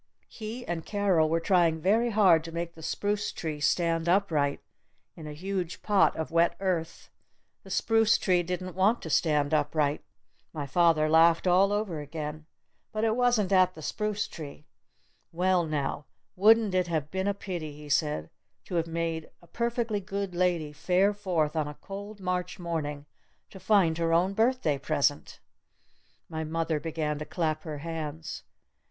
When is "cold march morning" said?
21.75-23.05